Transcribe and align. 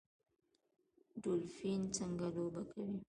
ډولفین 1.21 1.81
څنګه 1.97 2.27
لوبه 2.35 2.63
کوي؟ 2.71 2.97